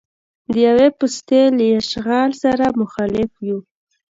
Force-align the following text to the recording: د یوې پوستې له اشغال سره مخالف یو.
د 0.53 0.53
یوې 0.67 0.87
پوستې 0.97 1.41
له 1.57 1.65
اشغال 1.79 2.31
سره 2.43 2.65
مخالف 2.81 3.31
یو. 3.47 3.59